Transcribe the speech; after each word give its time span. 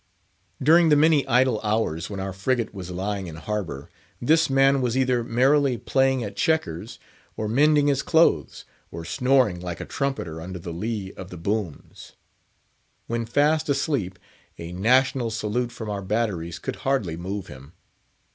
During 0.63 0.89
the 0.89 0.95
many 0.95 1.27
idle 1.27 1.61
hours 1.61 2.09
when 2.09 2.19
our 2.19 2.33
frigate 2.33 2.73
was 2.73 2.89
lying 2.89 3.27
in 3.27 3.35
harbour, 3.35 3.87
this 4.19 4.49
man 4.49 4.81
was 4.81 4.97
either 4.97 5.23
merrily 5.23 5.77
playing 5.77 6.23
at 6.23 6.35
checkers, 6.35 6.97
or 7.37 7.47
mending 7.47 7.85
his 7.85 8.01
clothes, 8.01 8.65
or 8.89 9.05
snoring 9.05 9.59
like 9.59 9.79
a 9.79 9.85
trumpeter 9.85 10.41
under 10.41 10.57
the 10.57 10.73
lee 10.73 11.13
of 11.13 11.29
the 11.29 11.37
booms. 11.37 12.13
When 13.05 13.27
fast 13.27 13.69
asleep, 13.69 14.17
a 14.57 14.71
national 14.71 15.29
salute 15.29 15.71
from 15.71 15.87
our 15.87 16.01
batteries 16.01 16.57
could 16.57 16.77
hardly 16.77 17.15
move 17.15 17.45
him. 17.45 17.73